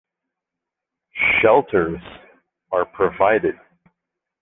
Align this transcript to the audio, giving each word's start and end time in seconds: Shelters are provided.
Shelters 1.43 2.01
are 2.71 2.85
provided. 2.85 3.53